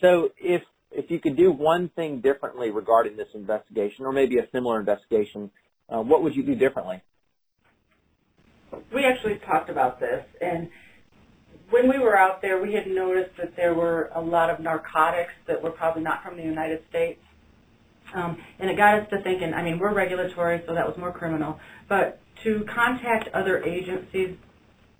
So 0.01 0.31
if 0.37 0.63
if 0.91 1.11
you 1.11 1.19
could 1.19 1.35
do 1.35 1.51
one 1.51 1.89
thing 1.89 2.21
differently 2.21 2.71
regarding 2.71 3.17
this 3.17 3.27
investigation, 3.33 4.05
or 4.05 4.13
maybe 4.13 4.39
a 4.39 4.47
similar 4.51 4.79
investigation, 4.79 5.51
uh, 5.89 6.01
what 6.01 6.23
would 6.23 6.35
you 6.35 6.43
do 6.43 6.55
differently? 6.55 7.01
We 8.93 9.03
actually 9.03 9.35
talked 9.45 9.69
about 9.69 9.99
this, 9.99 10.25
and 10.41 10.69
when 11.69 11.89
we 11.89 11.99
were 11.99 12.17
out 12.17 12.41
there, 12.41 12.61
we 12.61 12.73
had 12.73 12.87
noticed 12.87 13.37
that 13.37 13.55
there 13.55 13.73
were 13.73 14.09
a 14.13 14.21
lot 14.21 14.49
of 14.49 14.59
narcotics 14.59 15.33
that 15.47 15.61
were 15.61 15.71
probably 15.71 16.03
not 16.03 16.23
from 16.23 16.37
the 16.37 16.43
United 16.43 16.83
States. 16.89 17.19
Um, 18.13 18.37
and 18.59 18.69
it 18.69 18.77
got 18.77 18.99
us 18.99 19.09
to 19.09 19.21
thinking, 19.23 19.53
I 19.53 19.63
mean, 19.63 19.79
we're 19.79 19.93
regulatory, 19.93 20.61
so 20.67 20.73
that 20.73 20.87
was 20.87 20.97
more 20.97 21.11
criminal. 21.11 21.59
But 21.89 22.19
to 22.43 22.65
contact 22.73 23.29
other 23.33 23.63
agencies, 23.63 24.37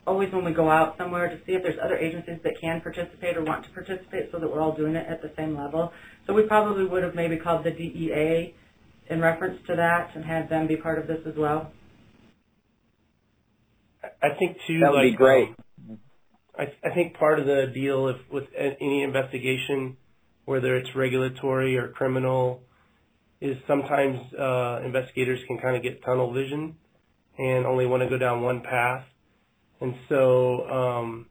always 0.07 0.31
when 0.33 0.43
we 0.43 0.51
go 0.51 0.69
out 0.69 0.97
somewhere, 0.97 1.29
to 1.29 1.37
see 1.45 1.53
if 1.53 1.63
there's 1.63 1.79
other 1.81 1.97
agencies 1.97 2.39
that 2.43 2.59
can 2.59 2.81
participate 2.81 3.37
or 3.37 3.43
want 3.43 3.63
to 3.65 3.69
participate 3.71 4.31
so 4.31 4.39
that 4.39 4.47
we're 4.47 4.59
all 4.59 4.75
doing 4.75 4.95
it 4.95 5.07
at 5.07 5.21
the 5.21 5.31
same 5.37 5.55
level. 5.55 5.93
So 6.25 6.33
we 6.33 6.43
probably 6.43 6.85
would 6.85 7.03
have 7.03 7.15
maybe 7.15 7.37
called 7.37 7.63
the 7.63 7.71
DEA 7.71 8.53
in 9.09 9.21
reference 9.21 9.59
to 9.67 9.75
that 9.75 10.15
and 10.15 10.25
had 10.25 10.49
them 10.49 10.67
be 10.67 10.77
part 10.77 10.97
of 10.97 11.07
this 11.07 11.19
as 11.27 11.35
well. 11.35 11.71
I 14.21 14.29
think 14.37 14.57
too. 14.67 14.79
That 14.79 14.91
would 14.91 14.97
like, 14.97 15.13
be 15.13 15.17
great. 15.17 15.49
Um, 15.49 15.64
I, 16.57 16.63
I 16.83 16.93
think 16.93 17.17
part 17.17 17.39
of 17.39 17.45
the 17.45 17.71
deal 17.73 18.07
if, 18.07 18.17
with 18.31 18.45
any 18.55 19.03
investigation, 19.03 19.97
whether 20.45 20.75
it's 20.77 20.89
regulatory 20.95 21.77
or 21.77 21.89
criminal, 21.89 22.61
is 23.41 23.57
sometimes 23.67 24.19
uh, 24.33 24.81
investigators 24.85 25.39
can 25.47 25.59
kind 25.59 25.75
of 25.75 25.83
get 25.83 26.03
tunnel 26.03 26.33
vision 26.33 26.75
and 27.37 27.65
only 27.65 27.85
want 27.85 28.01
to 28.03 28.09
go 28.09 28.17
down 28.17 28.41
one 28.41 28.61
path. 28.61 29.03
And 29.81 29.95
so 30.07 30.69
um, 30.69 31.25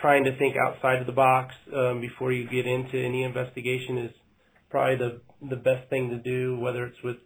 trying 0.00 0.24
to 0.24 0.36
think 0.36 0.56
outside 0.56 1.00
of 1.00 1.06
the 1.06 1.12
box 1.12 1.54
um, 1.74 2.00
before 2.00 2.32
you 2.32 2.48
get 2.48 2.66
into 2.66 2.98
any 2.98 3.22
investigation 3.22 3.98
is 3.98 4.12
probably 4.68 4.96
the, 4.96 5.20
the 5.48 5.56
best 5.56 5.88
thing 5.88 6.10
to 6.10 6.18
do, 6.18 6.58
whether 6.58 6.84
it's 6.84 7.02
with 7.02 7.16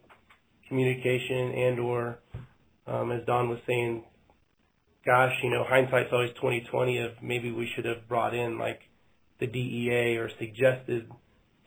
communication 0.69 1.51
and 1.51 1.79
or, 1.79 2.19
um, 2.87 3.11
as 3.11 3.25
Don 3.25 3.49
was 3.49 3.59
saying, 3.67 4.05
gosh, 5.05 5.33
you 5.43 5.49
know, 5.49 5.63
hindsight's 5.67 6.09
always 6.11 6.31
2020 6.35 6.97
of 6.99 7.11
maybe 7.21 7.51
we 7.51 7.69
should 7.75 7.85
have 7.85 8.07
brought 8.07 8.33
in 8.33 8.57
like 8.57 8.81
the 9.39 9.47
DEA 9.47 10.17
or 10.17 10.29
suggested 10.39 11.09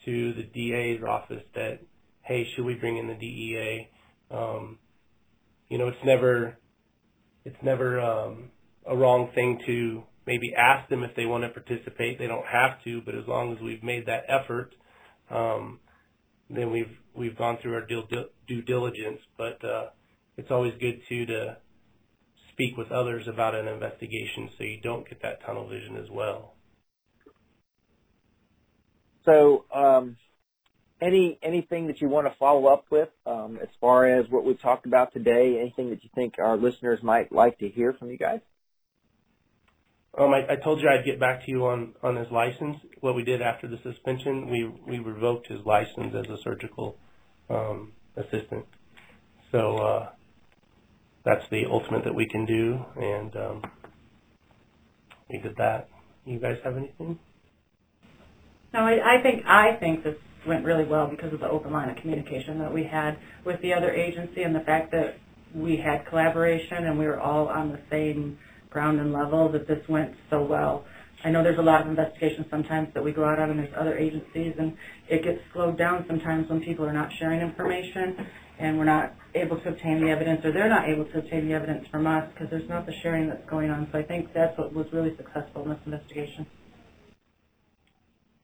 to 0.05 0.33
the 0.35 0.43
DA's 0.43 1.03
office 1.03 1.43
that, 1.55 1.81
hey, 2.23 2.47
should 2.55 2.65
we 2.65 2.75
bring 2.75 2.99
in 2.99 3.09
the 3.09 3.15
DEA? 3.15 3.89
Um, 4.31 4.79
you 5.69 5.79
know, 5.79 5.89
it's 5.89 6.05
never, 6.05 6.57
it's 7.45 7.57
never 7.63 8.01
um, 8.01 8.51
a 8.87 8.97
wrong 8.97 9.31
thing 9.35 9.61
to 9.67 10.03
maybe 10.27 10.55
ask 10.57 10.89
them 10.89 11.03
if 11.03 11.15
they 11.17 11.27
want 11.27 11.45
to 11.45 11.51
participate. 11.51 12.19
They 12.19 12.27
don't 12.27 12.47
have 12.47 12.83
to, 12.85 13.01
but 13.05 13.15
as 13.15 13.27
long 13.27 13.55
as 13.55 13.61
we've 13.61 13.83
made 13.83 14.07
that 14.07 14.25
effort, 14.29 14.75
um, 15.31 15.81
then 16.51 16.71
we've 16.71 16.97
we've 17.15 17.37
gone 17.37 17.59
through 17.63 17.75
our 17.75 17.87
due, 17.87 18.03
due 18.47 18.63
diligence. 18.63 19.21
But 19.39 19.65
uh, 19.65 19.87
it's 20.37 20.51
always 20.51 20.75
good 20.81 21.01
too 21.09 21.27
to 21.27 21.57
speak 22.55 22.77
with 22.77 22.93
others 22.93 23.27
about 23.27 23.55
an 23.55 23.67
investigation 23.67 24.49
so 24.57 24.65
you 24.65 24.81
don't 24.81 25.09
get 25.09 25.21
that 25.23 25.45
tunnel 25.45 25.69
vision 25.69 25.97
as 25.97 26.09
well. 26.09 26.55
So, 29.25 29.65
um, 29.75 30.17
any 31.01 31.39
anything 31.43 31.89
that 31.89 32.01
you 32.01 32.09
want 32.09 32.27
to 32.27 32.35
follow 32.39 32.67
up 32.67 32.87
with 32.91 33.09
um, 33.27 33.59
as 33.61 33.69
far 33.81 34.07
as 34.07 34.27
what 34.31 34.45
we've 34.45 34.61
talked 34.61 34.87
about 34.87 35.13
today? 35.13 35.59
Anything 35.59 35.91
that 35.91 36.05
you 36.05 36.11
think 36.15 36.35
our 36.39 36.57
listeners 36.57 37.03
might 37.03 37.33
like 37.33 37.59
to 37.59 37.69
hear 37.69 37.93
from 37.93 38.11
you 38.11 38.19
guys? 38.19 38.41
Um, 40.17 40.33
I, 40.33 40.53
I 40.53 40.57
told 40.57 40.81
you 40.81 40.89
I'd 40.89 41.05
get 41.05 41.19
back 41.19 41.45
to 41.45 41.51
you 41.51 41.67
on, 41.67 41.95
on 42.03 42.15
his 42.15 42.31
license. 42.31 42.77
What 43.01 43.17
we 43.17 43.25
did 43.25 43.43
after 43.43 43.67
the 43.67 43.79
suspension, 43.83 44.49
we 44.49 44.71
we 44.87 44.99
revoked 45.01 45.49
his 45.49 45.61
license 45.67 46.15
as 46.15 46.31
a 46.31 46.41
surgical 46.43 46.97
um, 47.51 47.93
assistant. 48.17 48.67
So 49.51 49.77
uh, 49.79 50.09
that's 51.25 51.45
the 51.51 51.67
ultimate 51.67 52.05
that 52.05 52.15
we 52.15 52.27
can 52.27 52.45
do, 52.45 52.85
and 52.97 53.35
um, 53.37 53.63
we 55.31 55.39
did 55.39 55.57
that. 55.57 55.89
You 56.25 56.39
guys 56.39 56.59
have 56.65 56.77
anything? 56.77 57.19
No, 58.73 58.81
I, 58.81 59.19
I 59.19 59.23
think 59.23 59.45
I 59.47 59.75
think 59.75 60.05
this 60.05 60.17
went 60.47 60.65
really 60.65 60.85
well 60.85 61.07
because 61.07 61.33
of 61.33 61.41
the 61.41 61.49
open 61.49 61.73
line 61.73 61.89
of 61.89 61.97
communication 61.97 62.59
that 62.59 62.73
we 62.73 62.85
had 62.85 63.19
with 63.45 63.61
the 63.63 63.73
other 63.73 63.91
agency 63.91 64.43
and 64.43 64.55
the 64.55 64.61
fact 64.61 64.91
that 64.93 65.19
we 65.55 65.77
had 65.77 66.05
collaboration 66.07 66.85
and 66.85 66.99
we 66.99 67.07
were 67.07 67.21
all 67.21 67.49
on 67.49 67.71
the 67.71 67.81
same 67.91 68.39
ground 68.71 69.01
and 69.01 69.13
level 69.13 69.49
that 69.51 69.67
this 69.67 69.87
went 69.89 70.15
so 70.29 70.43
well. 70.43 70.85
I 71.23 71.31
know 71.31 71.43
there's 71.43 71.59
a 71.59 71.63
lot 71.63 71.81
of 71.81 71.89
investigations 71.89 72.47
sometimes 72.51 72.93
that 72.93 73.03
we 73.03 73.13
go 73.13 73.25
out 73.25 73.39
on, 73.39 73.49
and 73.51 73.59
there's 73.59 73.73
other 73.75 73.97
agencies, 73.97 74.55
and 74.59 74.77
it 75.09 75.23
gets 75.23 75.41
slowed 75.55 75.79
down 75.79 76.05
sometimes 76.07 76.51
when 76.51 76.61
people 76.61 76.85
are 76.85 76.93
not 76.93 77.11
sharing 77.19 77.41
information, 77.41 78.27
and 78.59 78.77
we're 78.77 78.85
not 78.85 79.15
able 79.35 79.59
to 79.61 79.69
obtain 79.69 80.01
the 80.01 80.11
evidence, 80.11 80.45
or 80.45 80.53
they're 80.53 80.69
not 80.69 80.89
able 80.89 81.05
to 81.07 81.19
obtain 81.19 81.49
the 81.49 81.55
evidence 81.55 81.87
from 81.91 82.07
us 82.07 82.29
because 82.33 82.51
there's 82.51 82.69
not 82.69 82.87
the 82.87 82.95
sharing 83.03 83.29
that's 83.29 83.49
going 83.49 83.71
on. 83.71 83.89
So 83.93 83.99
I 83.99 84.03
think 84.03 84.33
that's 84.33 84.57
what 84.59 84.73
was 84.73 84.87
really 84.93 85.17
successful 85.17 85.63
in 85.63 85.71
this 85.71 85.79
investigation. 85.85 86.47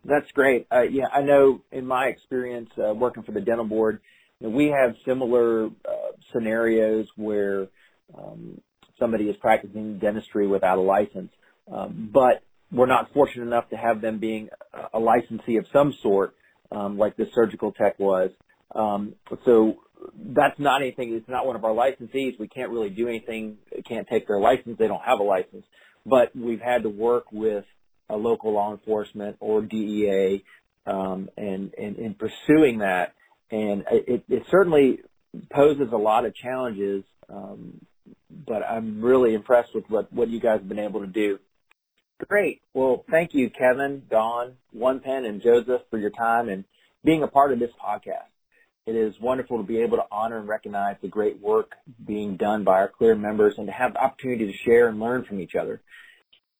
That's 0.04 0.30
great. 0.32 0.66
Uh, 0.72 0.82
yeah, 0.82 1.06
I 1.12 1.20
know 1.22 1.62
in 1.70 1.86
my 1.86 2.06
experience 2.06 2.70
uh, 2.78 2.94
working 2.94 3.22
for 3.22 3.32
the 3.32 3.40
dental 3.40 3.66
board, 3.66 4.00
you 4.40 4.48
know, 4.48 4.56
we 4.56 4.68
have 4.68 4.94
similar 5.06 5.66
uh, 5.66 6.12
scenarios 6.32 7.06
where 7.16 7.68
um, 8.16 8.60
somebody 8.98 9.28
is 9.28 9.36
practicing 9.36 9.98
dentistry 9.98 10.46
without 10.46 10.78
a 10.78 10.80
license, 10.80 11.30
um, 11.70 12.10
but 12.12 12.42
we're 12.72 12.86
not 12.86 13.12
fortunate 13.12 13.44
enough 13.44 13.68
to 13.70 13.76
have 13.76 14.00
them 14.00 14.18
being 14.18 14.48
a 14.94 14.98
licensee 14.98 15.56
of 15.56 15.66
some 15.72 15.92
sort, 16.02 16.34
um, 16.72 16.96
like 16.98 17.16
the 17.16 17.28
surgical 17.34 17.72
tech 17.72 17.98
was. 17.98 18.30
Um, 18.74 19.14
so 19.44 19.80
that's 20.16 20.58
not 20.58 20.82
anything. 20.82 21.14
It's 21.14 21.28
not 21.28 21.46
one 21.46 21.56
of 21.56 21.64
our 21.64 21.72
licensees. 21.72 22.38
We 22.38 22.48
can't 22.48 22.70
really 22.70 22.90
do 22.90 23.08
anything. 23.08 23.58
Can't 23.86 24.06
take 24.08 24.26
their 24.26 24.40
license. 24.40 24.76
They 24.78 24.88
don't 24.88 25.02
have 25.02 25.20
a 25.20 25.24
license. 25.24 25.64
But 26.06 26.34
we've 26.34 26.60
had 26.60 26.84
to 26.84 26.88
work 26.88 27.26
with 27.32 27.64
a 28.08 28.16
local 28.16 28.52
law 28.52 28.72
enforcement 28.72 29.36
or 29.40 29.62
DEA, 29.62 30.42
um, 30.86 31.28
and, 31.36 31.72
in 31.74 32.14
pursuing 32.18 32.78
that, 32.78 33.14
and 33.50 33.84
it, 33.90 34.24
it 34.28 34.42
certainly 34.50 35.00
poses 35.52 35.92
a 35.92 35.96
lot 35.96 36.24
of 36.24 36.34
challenges. 36.34 37.04
Um, 37.28 37.80
but 38.46 38.62
I'm 38.62 39.02
really 39.02 39.34
impressed 39.34 39.74
with 39.74 39.84
what 39.88 40.12
what 40.12 40.28
you 40.28 40.40
guys 40.40 40.58
have 40.58 40.68
been 40.68 40.78
able 40.78 41.00
to 41.00 41.06
do. 41.06 41.38
Great. 42.28 42.60
Well, 42.74 43.04
thank 43.10 43.34
you, 43.34 43.50
Kevin, 43.50 44.02
Don, 44.10 44.54
One 44.72 45.00
Pen, 45.00 45.24
and 45.24 45.42
Joseph 45.42 45.82
for 45.90 45.98
your 45.98 46.10
time 46.10 46.48
and 46.48 46.64
being 47.04 47.22
a 47.22 47.28
part 47.28 47.52
of 47.52 47.58
this 47.58 47.70
podcast. 47.82 48.28
It 48.86 48.96
is 48.96 49.14
wonderful 49.20 49.58
to 49.58 49.62
be 49.62 49.78
able 49.82 49.98
to 49.98 50.06
honor 50.10 50.38
and 50.38 50.48
recognize 50.48 50.96
the 51.02 51.08
great 51.08 51.40
work 51.40 51.72
being 52.06 52.36
done 52.36 52.64
by 52.64 52.78
our 52.80 52.88
CLEAR 52.88 53.14
members 53.14 53.54
and 53.58 53.66
to 53.66 53.72
have 53.72 53.92
the 53.92 54.02
opportunity 54.02 54.46
to 54.46 54.56
share 54.64 54.88
and 54.88 54.98
learn 54.98 55.24
from 55.24 55.40
each 55.40 55.54
other. 55.54 55.80